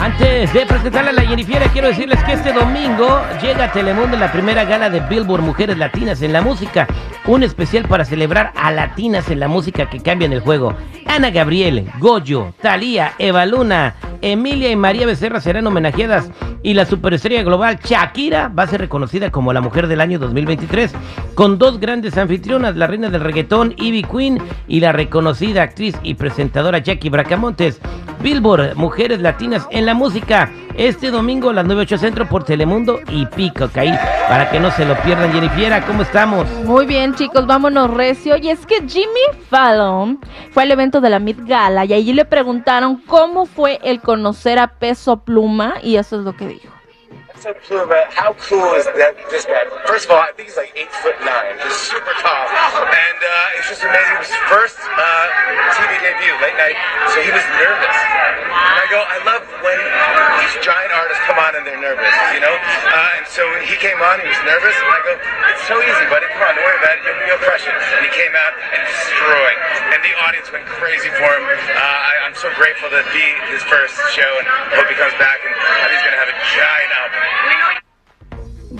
Antes 0.00 0.50
de 0.54 0.64
presentarle 0.64 1.10
a 1.10 1.12
la 1.12 1.26
Jennifer, 1.26 1.62
quiero 1.74 1.88
decirles 1.88 2.24
que 2.24 2.32
este 2.32 2.54
domingo 2.54 3.20
llega 3.42 3.64
a 3.64 3.72
Telemundo 3.72 4.16
la 4.16 4.32
primera 4.32 4.64
gala 4.64 4.88
de 4.88 5.00
Billboard 5.00 5.42
Mujeres 5.42 5.76
Latinas 5.76 6.22
en 6.22 6.32
la 6.32 6.40
Música. 6.40 6.86
Un 7.26 7.42
especial 7.42 7.86
para 7.86 8.06
celebrar 8.06 8.50
a 8.56 8.70
latinas 8.70 9.30
en 9.30 9.40
la 9.40 9.48
música 9.48 9.90
que 9.90 10.00
cambian 10.00 10.32
el 10.32 10.40
juego. 10.40 10.74
Ana 11.04 11.28
Gabriel, 11.30 11.90
Goyo, 11.98 12.54
Thalía, 12.62 13.12
Eva 13.18 13.44
Luna, 13.44 13.96
Emilia 14.22 14.70
y 14.70 14.76
María 14.76 15.04
Becerra 15.04 15.38
serán 15.38 15.66
homenajeadas 15.66 16.30
y 16.62 16.74
la 16.74 16.84
superestrella 16.84 17.42
global 17.42 17.78
Shakira 17.82 18.48
va 18.48 18.64
a 18.64 18.66
ser 18.66 18.80
reconocida 18.80 19.30
como 19.30 19.52
la 19.52 19.60
mujer 19.60 19.86
del 19.86 20.00
año 20.00 20.18
2023 20.18 20.92
con 21.34 21.58
dos 21.58 21.80
grandes 21.80 22.18
anfitrionas, 22.18 22.76
la 22.76 22.86
reina 22.86 23.10
del 23.10 23.22
reggaetón 23.22 23.74
Ivy 23.76 24.02
Queen 24.02 24.38
y 24.68 24.80
la 24.80 24.92
reconocida 24.92 25.62
actriz 25.62 25.96
y 26.02 26.14
presentadora 26.14 26.78
Jackie 26.78 27.10
Bracamontes. 27.10 27.80
Billboard, 28.22 28.76
Mujeres 28.76 29.20
Latinas 29.20 29.66
en 29.70 29.86
la 29.86 29.94
Música, 29.94 30.50
este 30.76 31.10
domingo 31.10 31.50
a 31.50 31.54
las 31.54 31.66
9.8 31.66 31.98
Centro 31.98 32.28
por 32.28 32.44
Telemundo 32.44 33.00
y 33.10 33.24
Pico, 33.26 33.70
ahí 33.74 33.92
para 34.28 34.50
que 34.50 34.60
no 34.60 34.70
se 34.70 34.84
lo 34.84 34.94
pierdan. 35.02 35.32
Jennifer, 35.32 35.82
¿cómo 35.86 36.02
estamos? 36.02 36.46
Muy 36.64 36.86
bien, 36.86 37.14
chicos, 37.14 37.46
vámonos 37.46 37.90
recio. 37.90 38.36
Y 38.36 38.50
es 38.50 38.66
que 38.66 38.86
Jimmy 38.86 39.20
Fallon 39.48 40.20
fue 40.52 40.64
al 40.64 40.70
evento 40.70 41.00
de 41.00 41.10
la 41.10 41.18
Met 41.18 41.38
Gala 41.46 41.84
y 41.86 41.94
allí 41.94 42.12
le 42.12 42.24
preguntaron 42.24 42.96
cómo 43.06 43.46
fue 43.46 43.80
el 43.82 44.00
conocer 44.00 44.58
a 44.58 44.68
Peso 44.68 45.20
Pluma 45.20 45.74
y 45.82 45.96
eso 45.96 46.18
es 46.18 46.24
lo 46.24 46.36
que 46.36 46.46
So 47.40 47.56
Pluma, 47.56 48.04
how 48.12 48.36
cool 48.36 48.76
is 48.76 48.84
that? 48.84 49.16
This 49.32 49.48
guy. 49.48 49.64
First 49.88 50.04
of 50.04 50.12
all, 50.12 50.20
I 50.20 50.28
think 50.36 50.52
he's 50.52 50.60
like 50.60 50.76
eight 50.76 50.92
foot 51.00 51.16
nine, 51.24 51.56
just 51.64 51.88
super 51.88 52.12
tall, 52.20 52.44
and 52.52 53.20
uh, 53.24 53.56
it's 53.56 53.64
just 53.64 53.80
amazing. 53.80 54.12
It 54.12 54.20
was 54.20 54.28
his 54.28 54.44
first 54.52 54.76
uh, 54.76 55.00
TV 55.72 55.88
debut, 56.04 56.36
late 56.44 56.52
night, 56.60 56.76
so 57.08 57.24
he 57.24 57.32
was 57.32 57.40
nervous. 57.56 57.96
And 57.96 58.76
I 58.76 58.84
go, 58.92 59.00
I 59.00 59.18
love 59.24 59.40
when 59.64 59.80
these 60.36 60.52
giant 60.60 60.92
artists 60.92 61.24
come 61.24 61.40
on 61.40 61.56
and 61.56 61.64
they're 61.64 61.80
nervous, 61.80 62.12
you 62.36 62.44
know. 62.44 62.52
Uh, 62.52 63.16
and 63.16 63.19
so 63.30 63.46
he 63.62 63.78
came 63.78 63.96
on, 64.02 64.18
he 64.18 64.26
was 64.26 64.42
nervous, 64.42 64.74
and 64.74 64.90
I 64.90 64.98
go, 65.06 65.14
it's 65.54 65.64
so 65.70 65.78
easy, 65.78 66.06
buddy. 66.10 66.26
Come 66.34 66.42
on, 66.42 66.58
don't 66.58 66.66
worry 66.66 66.82
about 66.82 66.98
it. 66.98 67.06
You'll, 67.06 67.18
you'll 67.30 67.44
crush 67.46 67.62
it. 67.62 67.72
And 67.72 68.02
he 68.02 68.10
came 68.10 68.34
out 68.34 68.52
and 68.58 68.82
destroyed, 68.90 69.58
and 69.94 69.98
the 70.02 70.14
audience 70.26 70.50
went 70.50 70.66
crazy 70.66 71.14
for 71.14 71.30
him. 71.30 71.44
Uh, 71.46 71.78
I, 71.78 72.26
I'm 72.26 72.34
so 72.34 72.50
grateful 72.58 72.90
to 72.90 73.06
be 73.14 73.26
his 73.54 73.62
first 73.70 73.94
show, 74.10 74.30
and 74.42 74.46
hope 74.74 74.90
he 74.90 74.98
comes 74.98 75.14
back, 75.22 75.38
and 75.46 75.54
I 75.54 75.86
think 75.86 76.02
he's 76.02 76.06
gonna 76.10 76.20
have 76.20 76.32
a 76.34 76.38
giant 76.58 76.90
album. 76.98 77.79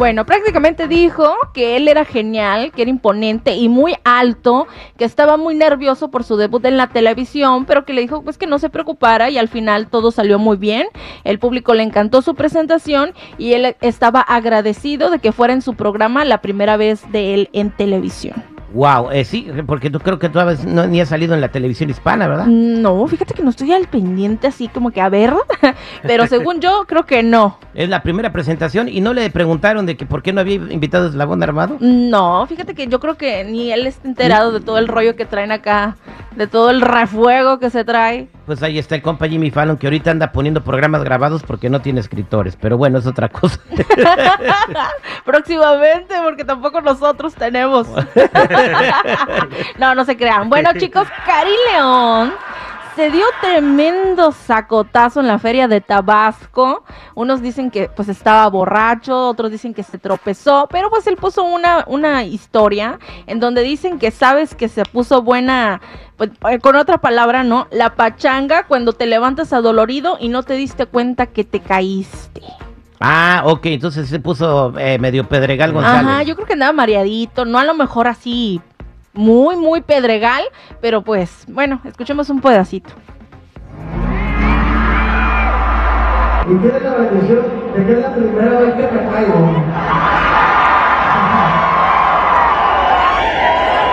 Bueno, 0.00 0.24
prácticamente 0.24 0.88
dijo 0.88 1.34
que 1.52 1.76
él 1.76 1.86
era 1.86 2.06
genial, 2.06 2.72
que 2.72 2.80
era 2.80 2.90
imponente 2.90 3.56
y 3.56 3.68
muy 3.68 3.96
alto, 4.02 4.66
que 4.96 5.04
estaba 5.04 5.36
muy 5.36 5.54
nervioso 5.54 6.10
por 6.10 6.24
su 6.24 6.38
debut 6.38 6.64
en 6.64 6.78
la 6.78 6.86
televisión, 6.86 7.66
pero 7.66 7.84
que 7.84 7.92
le 7.92 8.00
dijo 8.00 8.22
pues 8.22 8.38
que 8.38 8.46
no 8.46 8.58
se 8.58 8.70
preocupara 8.70 9.28
y 9.28 9.36
al 9.36 9.48
final 9.48 9.88
todo 9.88 10.10
salió 10.10 10.38
muy 10.38 10.56
bien. 10.56 10.86
El 11.22 11.38
público 11.38 11.74
le 11.74 11.82
encantó 11.82 12.22
su 12.22 12.34
presentación 12.34 13.12
y 13.36 13.52
él 13.52 13.76
estaba 13.82 14.22
agradecido 14.22 15.10
de 15.10 15.18
que 15.18 15.32
fuera 15.32 15.52
en 15.52 15.60
su 15.60 15.74
programa 15.74 16.24
la 16.24 16.40
primera 16.40 16.78
vez 16.78 17.02
de 17.12 17.34
él 17.34 17.50
en 17.52 17.70
televisión. 17.70 18.49
Wow, 18.72 19.10
eh, 19.10 19.24
sí, 19.24 19.48
porque 19.66 19.90
tú 19.90 19.98
creo 19.98 20.18
que 20.18 20.28
tú 20.28 20.38
no, 20.66 20.86
ni 20.86 21.00
has 21.00 21.08
salido 21.08 21.34
en 21.34 21.40
la 21.40 21.48
televisión 21.48 21.90
hispana, 21.90 22.28
¿verdad? 22.28 22.46
No, 22.46 23.06
fíjate 23.08 23.34
que 23.34 23.42
no 23.42 23.50
estoy 23.50 23.72
al 23.72 23.88
pendiente 23.88 24.46
así 24.46 24.68
como 24.68 24.90
que 24.90 25.00
a 25.00 25.08
ver, 25.08 25.34
pero 26.02 26.26
según 26.26 26.60
yo 26.60 26.84
creo 26.86 27.04
que 27.04 27.22
no. 27.22 27.58
Es 27.74 27.88
la 27.88 28.02
primera 28.02 28.32
presentación 28.32 28.88
y 28.88 29.00
no 29.00 29.12
le 29.12 29.28
preguntaron 29.30 29.86
de 29.86 29.96
que 29.96 30.06
por 30.06 30.22
qué 30.22 30.32
no 30.32 30.40
había 30.40 30.54
invitado 30.54 31.06
a 31.06 31.08
Eslabón 31.08 31.42
Armado. 31.42 31.78
No, 31.80 32.46
fíjate 32.46 32.74
que 32.74 32.86
yo 32.86 33.00
creo 33.00 33.16
que 33.16 33.44
ni 33.44 33.72
él 33.72 33.86
está 33.86 34.06
enterado 34.06 34.52
de 34.52 34.60
todo 34.60 34.78
el 34.78 34.88
rollo 34.88 35.16
que 35.16 35.24
traen 35.24 35.50
acá, 35.52 35.96
de 36.36 36.46
todo 36.46 36.70
el 36.70 36.80
refuego 36.80 37.58
que 37.58 37.70
se 37.70 37.84
trae. 37.84 38.28
Pues 38.46 38.62
ahí 38.62 38.78
está 38.78 38.94
el 38.94 39.02
compa 39.02 39.28
Jimmy 39.28 39.50
Fallon 39.50 39.76
que 39.76 39.86
ahorita 39.86 40.10
anda 40.10 40.32
poniendo 40.32 40.62
programas 40.62 41.04
grabados 41.04 41.42
porque 41.42 41.70
no 41.70 41.80
tiene 41.80 42.00
escritores, 42.00 42.56
pero 42.60 42.76
bueno, 42.76 42.98
es 42.98 43.06
otra 43.06 43.28
cosa. 43.28 43.60
Próximamente, 45.24 46.14
porque 46.24 46.44
tampoco 46.44 46.80
nosotros 46.80 47.34
tenemos. 47.34 47.86
no, 49.78 49.94
no 49.94 50.04
se 50.04 50.16
crean. 50.16 50.48
Bueno, 50.48 50.70
chicos, 50.74 51.06
Cari 51.26 51.54
León 51.72 52.32
se 52.96 53.10
dio 53.10 53.24
tremendo 53.40 54.32
sacotazo 54.32 55.20
en 55.20 55.28
la 55.28 55.38
feria 55.38 55.68
de 55.68 55.80
Tabasco. 55.80 56.84
Unos 57.14 57.40
dicen 57.40 57.70
que 57.70 57.88
pues 57.88 58.08
estaba 58.08 58.46
borracho, 58.48 59.28
otros 59.28 59.50
dicen 59.50 59.74
que 59.74 59.82
se 59.82 59.98
tropezó, 59.98 60.68
pero 60.70 60.90
pues 60.90 61.06
él 61.06 61.16
puso 61.16 61.44
una, 61.44 61.84
una 61.86 62.24
historia 62.24 62.98
en 63.26 63.40
donde 63.40 63.62
dicen 63.62 63.98
que 63.98 64.10
sabes 64.10 64.54
que 64.54 64.68
se 64.68 64.84
puso 64.84 65.22
buena, 65.22 65.80
pues, 66.16 66.30
eh, 66.50 66.58
con 66.58 66.76
otra 66.76 66.98
palabra, 66.98 67.42
¿no? 67.42 67.68
La 67.70 67.94
pachanga 67.94 68.64
cuando 68.64 68.92
te 68.92 69.06
levantas 69.06 69.52
adolorido 69.52 70.18
y 70.20 70.28
no 70.28 70.42
te 70.42 70.54
diste 70.54 70.86
cuenta 70.86 71.26
que 71.26 71.44
te 71.44 71.60
caíste. 71.60 72.42
Ah, 73.00 73.42
ok, 73.46 73.64
entonces 73.66 74.08
se 74.10 74.20
puso 74.20 74.78
eh, 74.78 74.98
medio 74.98 75.26
Pedregal 75.26 75.72
González. 75.72 76.06
Ajá, 76.06 76.22
yo 76.22 76.34
creo 76.34 76.46
que 76.46 76.52
andaba 76.52 76.72
mareadito, 76.72 77.46
no 77.46 77.58
a 77.58 77.64
lo 77.64 77.72
mejor 77.72 78.06
así 78.06 78.60
muy, 79.14 79.56
muy 79.56 79.80
Pedregal, 79.80 80.44
pero 80.82 81.00
pues, 81.00 81.44
bueno, 81.48 81.80
escuchemos 81.84 82.28
un 82.28 82.42
pedacito. 82.42 82.90
Y 86.44 86.54
tiene 86.56 86.80
la 86.80 86.94
bendición 86.94 87.42
de 87.74 87.86
que 87.86 87.92
es 87.92 87.98
la 88.00 88.14
primera 88.14 88.60
vez 88.60 88.74
que 88.74 88.82
me 88.82 89.10
caigo. 89.10 89.50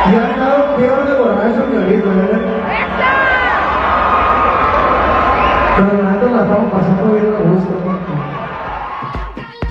Y 0.06 0.16
han 0.16 0.40
dado 0.40 0.76
peor 0.76 1.08
de 1.08 1.18
borracho 1.18 1.72
que 1.72 1.78
ahorita, 1.78 2.10
¿verdad? 2.10 2.57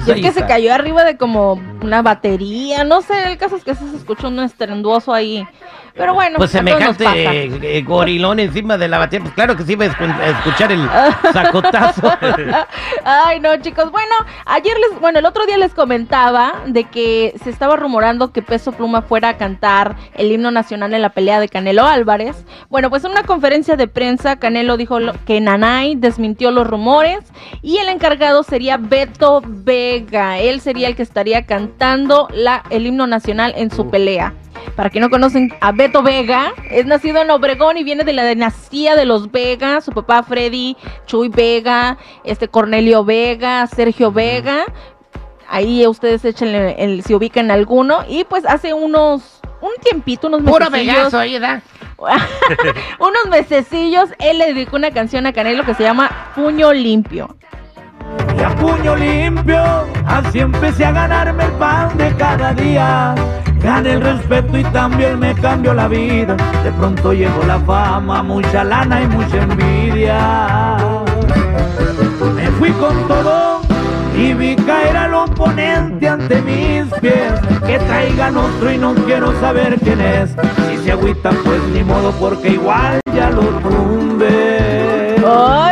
Y 0.07 0.11
es 0.13 0.21
que 0.21 0.41
se 0.41 0.47
cayó 0.47 0.73
arriba 0.73 1.05
de 1.05 1.17
como 1.17 1.61
una 1.87 2.03
batería, 2.03 2.85
no 2.85 3.01
sé, 3.01 3.33
el 3.33 3.39
caso 3.39 3.57
es 3.57 3.65
que 3.65 3.75
se 3.75 3.97
escuchó 3.97 4.29
un 4.29 4.41
estrenduoso 4.41 5.15
ahí. 5.15 5.47
Pero 5.95 6.13
bueno, 6.13 6.37
pues 6.37 6.51
semejante 6.51 7.07
eh, 7.63 7.83
gorilón 7.83 8.39
encima 8.39 8.77
de 8.77 8.87
la 8.87 8.99
batería, 8.99 9.25
pues 9.25 9.35
claro 9.35 9.57
que 9.57 9.63
sí 9.65 9.73
iba 9.73 9.87
a 9.87 10.29
escuchar 10.29 10.71
el 10.71 10.87
sacotazo. 11.33 12.13
Ay, 13.05 13.41
no, 13.41 13.57
chicos. 13.57 13.91
Bueno, 13.91 14.15
ayer 14.45 14.77
les, 14.79 15.01
bueno, 15.01 15.21
el 15.21 15.25
otro 15.25 15.47
día 15.47 15.57
les 15.57 15.73
comentaba 15.73 16.65
de 16.67 16.85
que 16.85 17.35
se 17.43 17.49
estaba 17.49 17.77
rumorando 17.77 18.31
que 18.31 18.43
Peso 18.43 18.73
Pluma 18.73 19.01
fuera 19.01 19.31
a 19.31 19.37
cantar 19.39 19.97
el 20.15 20.31
himno 20.31 20.51
nacional 20.51 20.93
en 20.93 21.01
la 21.01 21.11
pelea 21.11 21.41
de 21.41 21.49
Canelo 21.49 21.87
Álvarez. 21.87 22.45
Bueno, 22.69 22.91
pues 22.91 23.03
en 23.05 23.13
una 23.13 23.23
conferencia 23.23 23.77
de 23.77 23.89
prensa, 23.89 24.37
Canelo 24.37 24.77
dijo 24.77 24.99
que 25.25 25.41
Nanay 25.41 25.95
desmintió 25.95 26.51
los 26.51 26.67
rumores 26.67 27.21
y 27.63 27.79
el 27.79 27.89
encargado 27.89 28.43
sería 28.43 28.77
Beto 28.77 29.41
Vega. 29.47 30.39
Él 30.41 30.61
sería 30.61 30.89
el 30.89 30.97
que 30.97 31.03
estaría 31.03 31.47
cantando 31.47 31.76
la, 31.79 32.63
el 32.71 32.87
himno 32.87 33.07
nacional 33.07 33.55
en 33.57 33.71
su 33.71 33.89
pelea. 33.89 34.35
Para 34.75 34.91
quien 34.91 35.03
no 35.03 35.11
conocen 35.11 35.53
a 35.61 35.73
Beto 35.73 36.03
Vega, 36.03 36.53
es 36.71 36.87
nacido 36.87 37.23
en 37.23 37.31
Obregón 37.31 37.77
y 37.79 37.85
viene 37.85 38.05
de 38.05 38.13
la 38.13 38.27
dinastía 38.27 38.97
de 38.97 39.05
los 39.05 39.31
Vega, 39.31 39.81
su 39.81 39.93
papá 39.93 40.23
Freddy 40.23 40.77
Chuy 41.07 41.29
Vega, 41.29 41.99
este 42.25 42.49
Cornelio 42.49 43.05
Vega, 43.05 43.67
Sergio 43.67 44.13
Vega. 44.13 44.65
Ahí 45.49 45.87
ustedes 45.87 46.25
échenle 46.25 46.75
el, 46.79 47.03
si 47.03 47.15
ubican 47.15 47.51
alguno. 47.51 48.01
Y 48.09 48.25
pues 48.25 48.45
hace 48.45 48.75
unos, 48.75 49.41
un 49.61 49.71
tiempito, 49.83 50.27
unos 50.27 50.43
Puro 50.43 50.69
Vegazo 50.69 51.19
ahí, 51.19 51.39
da. 51.39 51.63
unos 52.99 53.27
mesecillos, 53.31 54.11
él 54.19 54.39
le 54.39 54.53
dedicó 54.53 54.77
una 54.77 54.91
canción 54.91 55.27
a 55.27 55.33
Canelo 55.33 55.65
que 55.65 55.75
se 55.75 55.85
llama 55.85 56.11
Puño 56.35 56.73
Limpio. 56.73 57.37
Y 58.39 58.43
a 58.43 58.55
puño 58.57 58.97
limpio, 58.97 59.63
así 60.07 60.41
empecé 60.41 60.85
a 60.85 60.93
ganarme 60.93 61.45
el 61.45 61.53
pan 61.53 61.97
de 61.97 62.15
cada 62.17 62.53
día. 62.53 63.15
Gané 63.63 63.93
el 63.93 64.01
respeto 64.01 64.59
y 64.59 64.65
también 64.65 65.19
me 65.19 65.35
cambió 65.35 65.75
la 65.75 65.89
vida. 65.89 66.37
De 66.63 66.71
pronto 66.73 67.13
llegó 67.13 67.43
la 67.45 67.59
fama, 67.61 68.23
mucha 68.23 68.63
lana 68.63 69.03
y 69.03 69.07
mucha 69.09 69.43
envidia. 69.43 70.77
Me 72.35 72.47
fui 72.59 72.71
con 72.73 73.09
todo 73.09 73.63
y 74.17 74.35
vi 74.35 74.57
caer 74.57 74.97
al 74.97 75.15
oponente 75.15 76.09
ante 76.09 76.41
mis 76.43 76.87
pies. 77.01 77.33
Que 77.67 77.79
traigan 77.79 78.37
otro 78.37 78.71
y 78.71 78.79
no 78.79 78.95
quiero 78.95 79.39
saber 79.41 79.79
quién 79.81 80.01
es. 80.01 80.31
Si 80.69 80.85
se 80.85 80.93
agüita, 80.93 81.31
pues 81.45 81.63
ni 81.73 81.83
modo, 81.83 82.13
porque 82.21 82.51
igual 82.51 83.01
ya 83.15 83.31
lo 83.31 83.43
tumbé. 83.43 85.17
¡Ay, 85.27 85.27
no 85.27 85.66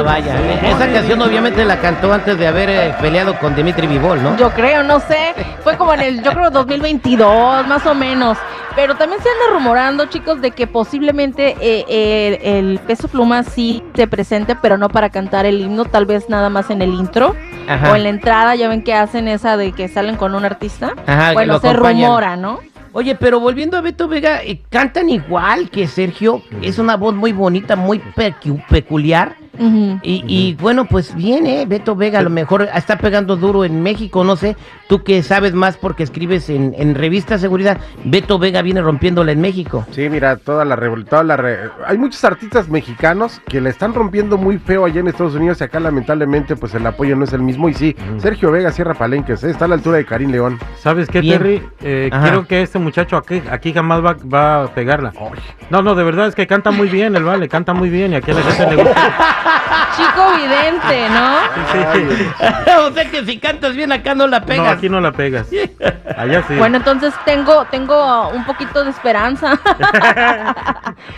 Ah, 0.00 0.02
vaya. 0.02 0.34
Esa 0.68 0.92
canción 0.92 1.20
obviamente 1.22 1.64
la 1.64 1.78
cantó 1.80 2.12
antes 2.12 2.38
de 2.38 2.46
haber 2.46 2.68
eh, 2.70 2.94
peleado 3.00 3.38
con 3.38 3.54
Dimitri 3.54 3.86
Vivol, 3.86 4.22
¿no? 4.22 4.36
Yo 4.36 4.50
creo, 4.50 4.82
no 4.82 5.00
sé. 5.00 5.34
Fue 5.62 5.76
como 5.76 5.92
en 5.94 6.00
el, 6.00 6.22
yo 6.22 6.32
creo, 6.32 6.50
2022, 6.50 7.66
más 7.66 7.86
o 7.86 7.94
menos. 7.94 8.38
Pero 8.76 8.94
también 8.94 9.20
se 9.20 9.28
anda 9.28 9.52
rumorando, 9.58 10.06
chicos, 10.06 10.40
de 10.40 10.52
que 10.52 10.66
posiblemente 10.68 11.56
eh, 11.60 11.84
eh, 11.88 12.58
el 12.58 12.78
peso 12.86 13.08
pluma 13.08 13.42
sí 13.42 13.82
se 13.94 14.06
presente, 14.06 14.54
pero 14.54 14.78
no 14.78 14.88
para 14.88 15.10
cantar 15.10 15.44
el 15.44 15.60
himno, 15.60 15.84
tal 15.86 16.06
vez 16.06 16.28
nada 16.28 16.48
más 16.50 16.70
en 16.70 16.80
el 16.80 16.94
intro 16.94 17.34
Ajá. 17.68 17.90
o 17.90 17.96
en 17.96 18.04
la 18.04 18.08
entrada. 18.10 18.54
Ya 18.54 18.68
ven 18.68 18.82
que 18.82 18.94
hacen 18.94 19.26
esa 19.28 19.56
de 19.56 19.72
que 19.72 19.88
salen 19.88 20.16
con 20.16 20.34
un 20.36 20.44
artista. 20.44 20.92
Ajá, 21.06 21.32
bueno, 21.32 21.58
se 21.58 21.68
acompañan. 21.68 22.02
rumora, 22.06 22.36
¿no? 22.36 22.60
Oye, 22.92 23.14
pero 23.16 23.38
volviendo 23.38 23.76
a 23.76 23.80
Beto 23.82 24.08
Vega, 24.08 24.42
eh, 24.42 24.60
cantan 24.70 25.10
igual 25.10 25.68
que 25.70 25.86
Sergio. 25.86 26.42
Es 26.62 26.78
una 26.78 26.96
voz 26.96 27.14
muy 27.14 27.32
bonita, 27.32 27.74
muy 27.76 27.98
pecu- 28.16 28.64
peculiar. 28.68 29.34
Y, 30.02 30.24
y 30.26 30.54
bueno, 30.54 30.86
pues 30.86 31.14
bien, 31.14 31.46
¿eh? 31.46 31.66
Beto 31.66 31.94
Vega 31.94 32.18
a 32.20 32.22
lo 32.22 32.30
mejor 32.30 32.68
está 32.74 32.96
pegando 32.96 33.36
duro 33.36 33.64
en 33.64 33.82
México, 33.82 34.24
no 34.24 34.36
sé. 34.36 34.56
Tú 34.88 35.02
que 35.04 35.22
sabes 35.22 35.52
más 35.52 35.76
porque 35.76 36.02
escribes 36.02 36.48
en, 36.48 36.74
en 36.78 36.94
revista 36.94 37.36
Seguridad, 37.38 37.78
Beto 38.04 38.38
Vega 38.38 38.62
viene 38.62 38.80
rompiéndola 38.80 39.32
en 39.32 39.40
México. 39.40 39.86
Sí, 39.90 40.08
mira, 40.08 40.36
toda 40.36 40.64
la 40.64 40.76
revol- 40.76 41.04
toda 41.06 41.22
la 41.24 41.36
re- 41.36 41.58
hay 41.86 41.98
muchos 41.98 42.24
artistas 42.24 42.68
mexicanos 42.68 43.40
que 43.48 43.60
la 43.60 43.68
están 43.70 43.92
rompiendo 43.94 44.38
muy 44.38 44.58
feo 44.58 44.84
allá 44.86 45.00
en 45.00 45.08
Estados 45.08 45.34
Unidos 45.34 45.60
y 45.60 45.64
acá 45.64 45.78
lamentablemente 45.78 46.56
pues 46.56 46.74
el 46.74 46.86
apoyo 46.86 47.14
no 47.16 47.24
es 47.24 47.32
el 47.32 47.42
mismo 47.42 47.68
y 47.68 47.74
sí, 47.74 47.94
Sergio 48.18 48.50
Vega 48.50 48.72
cierra 48.72 48.94
palenques, 48.94 49.44
¿eh? 49.44 49.50
está 49.50 49.66
a 49.66 49.68
la 49.68 49.74
altura 49.74 49.98
de 49.98 50.06
Karim 50.06 50.30
León. 50.30 50.58
¿Sabes 50.78 51.08
qué, 51.08 51.20
Bien. 51.20 51.38
Terry? 51.38 51.62
Eh, 51.82 52.10
quiero 52.22 52.46
que 52.46 52.62
este 52.62 52.78
muchacho 52.78 53.16
aquí, 53.16 53.42
aquí 53.50 53.72
jamás 53.72 54.02
va, 54.04 54.16
va 54.32 54.64
a 54.64 54.74
pegarla. 54.74 55.12
No, 55.68 55.82
no, 55.82 55.94
de 55.94 56.02
verdad 56.04 56.28
es 56.28 56.34
que 56.34 56.46
canta 56.46 56.70
muy 56.70 56.88
bien 56.88 57.14
el 57.14 57.24
vale, 57.24 57.48
canta 57.48 57.74
muy 57.74 57.90
bien 57.90 58.12
y 58.12 58.16
aquí 58.16 58.30
a 58.30 58.34
la 58.34 58.42
gente 58.42 58.76
le 58.76 58.82
gusta. 58.82 59.12
Chico 59.96 60.36
vidente, 60.36 61.08
¿no? 61.10 61.38
Sí, 61.72 61.78
sí. 62.16 62.26
o 62.78 62.92
sea 62.92 63.10
que 63.10 63.24
si 63.24 63.38
cantas 63.38 63.74
bien 63.74 63.92
acá 63.92 64.14
no 64.14 64.26
la 64.26 64.40
No, 64.40 64.46
pegas. 64.46 64.76
aquí 64.76 64.88
no 64.88 65.00
la 65.00 65.12
pegas. 65.12 65.48
Allá 66.16 66.42
sí. 66.48 66.54
Bueno, 66.56 66.78
entonces 66.78 67.14
tengo, 67.24 67.64
tengo 67.66 68.28
un 68.30 68.44
poquito 68.44 68.84
de 68.84 68.90
esperanza. 68.90 69.58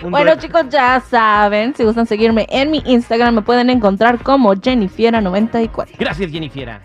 Bueno, 0.02 0.36
chicos, 0.36 0.68
ya 0.68 1.00
saben, 1.00 1.74
si 1.74 1.84
gustan 1.84 2.06
seguirme 2.06 2.46
en 2.50 2.70
mi 2.70 2.82
Instagram, 2.86 3.34
me 3.34 3.42
pueden 3.42 3.70
encontrar 3.70 4.18
como 4.18 4.54
Jennifiera94. 4.54 5.88
Gracias, 5.98 6.30
Jennifer. 6.30 6.82